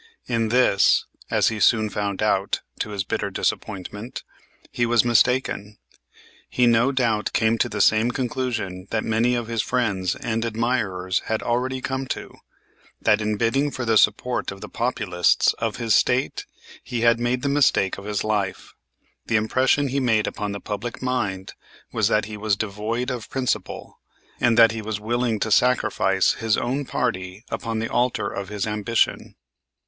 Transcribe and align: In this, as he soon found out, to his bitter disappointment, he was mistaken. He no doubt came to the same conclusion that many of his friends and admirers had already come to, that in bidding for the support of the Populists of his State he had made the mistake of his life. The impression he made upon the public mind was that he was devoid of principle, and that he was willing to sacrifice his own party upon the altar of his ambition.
In 0.25 0.49
this, 0.49 1.05
as 1.29 1.49
he 1.49 1.59
soon 1.59 1.87
found 1.91 2.23
out, 2.23 2.61
to 2.79 2.89
his 2.89 3.03
bitter 3.03 3.29
disappointment, 3.29 4.23
he 4.71 4.83
was 4.83 5.05
mistaken. 5.05 5.77
He 6.49 6.65
no 6.65 6.91
doubt 6.91 7.31
came 7.33 7.59
to 7.59 7.69
the 7.69 7.81
same 7.81 8.09
conclusion 8.09 8.87
that 8.89 9.03
many 9.03 9.35
of 9.35 9.45
his 9.45 9.61
friends 9.61 10.15
and 10.15 10.43
admirers 10.43 11.19
had 11.27 11.43
already 11.43 11.81
come 11.81 12.07
to, 12.07 12.33
that 12.99 13.21
in 13.21 13.37
bidding 13.37 13.69
for 13.69 13.85
the 13.85 13.95
support 13.95 14.49
of 14.49 14.59
the 14.59 14.67
Populists 14.67 15.53
of 15.59 15.75
his 15.75 15.93
State 15.93 16.47
he 16.83 17.01
had 17.01 17.19
made 17.19 17.43
the 17.43 17.47
mistake 17.47 17.99
of 17.99 18.05
his 18.05 18.23
life. 18.23 18.73
The 19.27 19.35
impression 19.35 19.89
he 19.89 19.99
made 19.99 20.25
upon 20.25 20.51
the 20.51 20.59
public 20.59 21.03
mind 21.03 21.53
was 21.93 22.07
that 22.07 22.25
he 22.25 22.37
was 22.37 22.55
devoid 22.55 23.11
of 23.11 23.29
principle, 23.29 23.99
and 24.39 24.57
that 24.57 24.71
he 24.71 24.81
was 24.81 24.99
willing 24.99 25.39
to 25.41 25.51
sacrifice 25.51 26.33
his 26.33 26.57
own 26.57 26.85
party 26.85 27.45
upon 27.51 27.77
the 27.77 27.87
altar 27.89 28.27
of 28.27 28.49
his 28.49 28.65
ambition. 28.65 29.35